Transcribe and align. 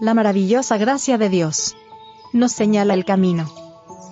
La 0.00 0.12
maravillosa 0.12 0.76
gracia 0.76 1.18
de 1.18 1.28
Dios 1.28 1.76
nos 2.32 2.50
señala 2.50 2.94
el 2.94 3.04
camino. 3.04 3.48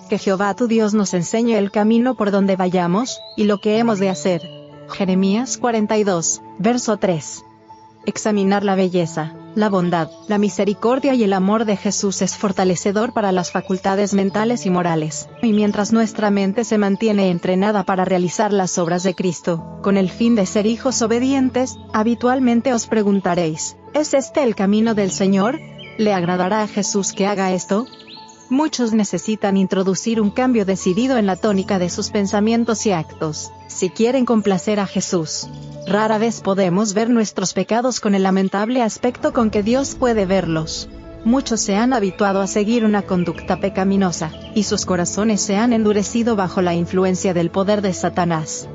Que 0.09 0.17
Jehová 0.17 0.53
tu 0.55 0.67
Dios 0.67 0.93
nos 0.93 1.13
enseñe 1.13 1.57
el 1.57 1.71
camino 1.71 2.15
por 2.15 2.31
donde 2.31 2.55
vayamos, 2.55 3.19
y 3.35 3.43
lo 3.43 3.59
que 3.59 3.79
hemos 3.79 3.99
de 3.99 4.09
hacer. 4.09 4.41
Jeremías 4.89 5.57
42, 5.57 6.41
verso 6.57 6.97
3. 6.97 7.43
Examinar 8.05 8.63
la 8.63 8.75
belleza, 8.75 9.33
la 9.55 9.69
bondad, 9.69 10.09
la 10.27 10.37
misericordia 10.37 11.15
y 11.15 11.23
el 11.23 11.33
amor 11.33 11.65
de 11.65 11.75
Jesús 11.75 12.21
es 12.21 12.37
fortalecedor 12.37 13.13
para 13.13 13.31
las 13.31 13.51
facultades 13.51 14.13
mentales 14.13 14.65
y 14.65 14.69
morales, 14.69 15.27
y 15.41 15.51
mientras 15.51 15.91
nuestra 15.91 16.29
mente 16.31 16.63
se 16.63 16.77
mantiene 16.77 17.29
entrenada 17.29 17.83
para 17.83 18.05
realizar 18.05 18.53
las 18.53 18.77
obras 18.77 19.03
de 19.03 19.15
Cristo, 19.15 19.79
con 19.81 19.97
el 19.97 20.09
fin 20.09 20.35
de 20.35 20.45
ser 20.45 20.65
hijos 20.65 21.01
obedientes, 21.01 21.77
habitualmente 21.93 22.73
os 22.73 22.87
preguntaréis, 22.87 23.77
¿es 23.93 24.13
este 24.13 24.43
el 24.43 24.55
camino 24.55 24.95
del 24.95 25.11
Señor? 25.11 25.59
¿Le 25.97 26.13
agradará 26.13 26.63
a 26.63 26.67
Jesús 26.67 27.13
que 27.13 27.27
haga 27.27 27.53
esto? 27.53 27.85
Muchos 28.49 28.93
necesitan 28.93 29.57
introducir 29.57 30.19
un 30.19 30.31
cambio 30.31 30.65
decidido 30.65 31.17
en 31.17 31.27
la 31.27 31.35
tónica 31.35 31.77
de 31.79 31.89
sus 31.89 32.09
pensamientos 32.09 32.85
y 32.85 32.91
actos, 32.91 33.51
si 33.67 33.89
quieren 33.89 34.25
complacer 34.25 34.79
a 34.79 34.87
Jesús. 34.87 35.47
Rara 35.87 36.17
vez 36.17 36.41
podemos 36.41 36.93
ver 36.93 37.09
nuestros 37.09 37.53
pecados 37.53 37.99
con 37.99 38.15
el 38.15 38.23
lamentable 38.23 38.81
aspecto 38.81 39.33
con 39.33 39.49
que 39.49 39.63
Dios 39.63 39.95
puede 39.95 40.25
verlos. 40.25 40.89
Muchos 41.25 41.61
se 41.61 41.75
han 41.75 41.93
habituado 41.93 42.41
a 42.41 42.47
seguir 42.47 42.85
una 42.85 43.03
conducta 43.03 43.59
pecaminosa, 43.59 44.31
y 44.55 44.63
sus 44.63 44.85
corazones 44.85 45.41
se 45.41 45.57
han 45.57 45.73
endurecido 45.73 46.35
bajo 46.35 46.61
la 46.61 46.73
influencia 46.73 47.33
del 47.33 47.49
poder 47.49 47.81
de 47.81 47.93
Satanás. 47.93 48.67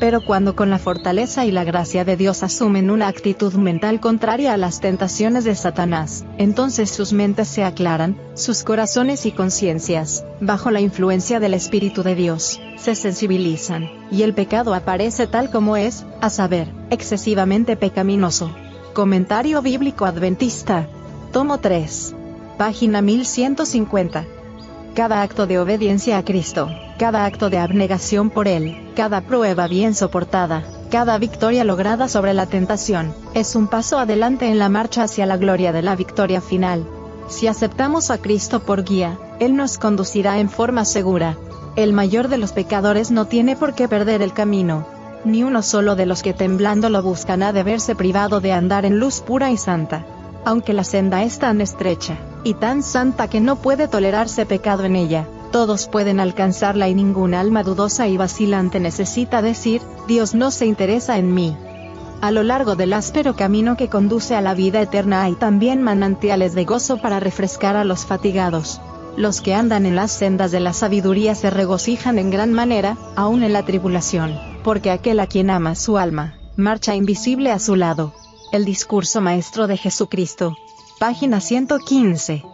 Pero 0.00 0.24
cuando 0.24 0.54
con 0.54 0.70
la 0.70 0.78
fortaleza 0.78 1.44
y 1.44 1.50
la 1.50 1.64
gracia 1.64 2.04
de 2.04 2.16
Dios 2.16 2.42
asumen 2.42 2.90
una 2.90 3.08
actitud 3.08 3.52
mental 3.54 3.98
contraria 3.98 4.52
a 4.52 4.56
las 4.56 4.80
tentaciones 4.80 5.42
de 5.42 5.56
Satanás, 5.56 6.24
entonces 6.38 6.90
sus 6.90 7.12
mentes 7.12 7.48
se 7.48 7.64
aclaran, 7.64 8.16
sus 8.34 8.62
corazones 8.62 9.26
y 9.26 9.32
conciencias, 9.32 10.24
bajo 10.40 10.70
la 10.70 10.80
influencia 10.80 11.40
del 11.40 11.54
Espíritu 11.54 12.04
de 12.04 12.14
Dios, 12.14 12.60
se 12.76 12.94
sensibilizan, 12.94 13.90
y 14.12 14.22
el 14.22 14.34
pecado 14.34 14.72
aparece 14.72 15.26
tal 15.26 15.50
como 15.50 15.76
es, 15.76 16.06
a 16.20 16.30
saber, 16.30 16.68
excesivamente 16.90 17.76
pecaminoso. 17.76 18.52
Comentario 18.94 19.62
Bíblico 19.62 20.06
Adventista. 20.06 20.86
Tomo 21.32 21.58
3. 21.58 22.14
Página 22.56 23.02
1150. 23.02 24.37
Cada 24.98 25.22
acto 25.22 25.46
de 25.46 25.60
obediencia 25.60 26.18
a 26.18 26.24
Cristo 26.24 26.68
cada 26.98 27.24
acto 27.24 27.50
de 27.50 27.58
abnegación 27.58 28.30
por 28.30 28.48
Él, 28.48 28.90
cada 28.96 29.20
prueba 29.20 29.68
bien 29.68 29.94
soportada, 29.94 30.64
cada 30.90 31.16
victoria 31.18 31.62
lograda 31.62 32.08
sobre 32.08 32.34
la 32.34 32.46
tentación, 32.46 33.14
es 33.34 33.54
un 33.54 33.68
paso 33.68 34.00
adelante 34.00 34.48
en 34.48 34.58
la 34.58 34.68
marcha 34.68 35.04
hacia 35.04 35.24
la 35.24 35.36
gloria 35.36 35.70
de 35.70 35.82
la 35.82 35.94
victoria 35.94 36.40
final. 36.40 36.84
Si 37.28 37.46
aceptamos 37.46 38.10
a 38.10 38.18
Cristo 38.18 38.64
por 38.64 38.82
guía, 38.82 39.16
Él 39.38 39.54
nos 39.54 39.78
conducirá 39.78 40.40
en 40.40 40.50
forma 40.50 40.84
segura. 40.84 41.36
El 41.76 41.92
mayor 41.92 42.26
de 42.26 42.38
los 42.38 42.50
pecadores 42.50 43.12
no 43.12 43.26
tiene 43.26 43.54
por 43.54 43.76
qué 43.76 43.86
perder 43.86 44.20
el 44.20 44.32
camino. 44.32 44.84
Ni 45.24 45.44
uno 45.44 45.62
solo 45.62 45.94
de 45.94 46.06
los 46.06 46.24
que 46.24 46.34
temblando 46.34 46.90
lo 46.90 47.04
buscan 47.04 47.44
ha 47.44 47.52
de 47.52 47.62
verse 47.62 47.94
privado 47.94 48.40
de 48.40 48.52
andar 48.52 48.84
en 48.84 48.98
luz 48.98 49.20
pura 49.20 49.52
y 49.52 49.58
santa. 49.58 50.04
Aunque 50.44 50.72
la 50.72 50.84
senda 50.84 51.22
es 51.22 51.38
tan 51.38 51.60
estrecha, 51.60 52.18
y 52.44 52.54
tan 52.54 52.82
santa 52.82 53.28
que 53.28 53.40
no 53.40 53.56
puede 53.56 53.88
tolerarse 53.88 54.46
pecado 54.46 54.84
en 54.84 54.96
ella, 54.96 55.26
todos 55.50 55.88
pueden 55.88 56.20
alcanzarla 56.20 56.88
y 56.88 56.94
ningún 56.94 57.34
alma 57.34 57.62
dudosa 57.62 58.06
y 58.06 58.16
vacilante 58.16 58.80
necesita 58.80 59.42
decir, 59.42 59.80
Dios 60.06 60.34
no 60.34 60.50
se 60.50 60.66
interesa 60.66 61.18
en 61.18 61.32
mí. 61.32 61.56
A 62.20 62.30
lo 62.30 62.42
largo 62.42 62.74
del 62.74 62.92
áspero 62.92 63.36
camino 63.36 63.76
que 63.76 63.88
conduce 63.88 64.34
a 64.34 64.40
la 64.40 64.54
vida 64.54 64.80
eterna 64.82 65.22
hay 65.22 65.34
también 65.34 65.82
manantiales 65.82 66.54
de 66.54 66.64
gozo 66.64 66.98
para 66.98 67.20
refrescar 67.20 67.76
a 67.76 67.84
los 67.84 68.04
fatigados. 68.04 68.80
Los 69.16 69.40
que 69.40 69.54
andan 69.54 69.86
en 69.86 69.96
las 69.96 70.12
sendas 70.12 70.50
de 70.50 70.60
la 70.60 70.72
sabiduría 70.72 71.34
se 71.34 71.50
regocijan 71.50 72.18
en 72.18 72.30
gran 72.30 72.52
manera, 72.52 72.96
aún 73.16 73.42
en 73.42 73.52
la 73.52 73.64
tribulación, 73.64 74.38
porque 74.64 74.90
aquel 74.90 75.20
a 75.20 75.26
quien 75.26 75.50
ama 75.50 75.74
su 75.74 75.96
alma, 75.96 76.34
marcha 76.56 76.94
invisible 76.94 77.52
a 77.52 77.58
su 77.58 77.74
lado. 77.74 78.12
El 78.50 78.64
discurso 78.64 79.20
maestro 79.20 79.66
de 79.66 79.76
Jesucristo. 79.76 80.56
Página 80.98 81.38
115. 81.38 82.44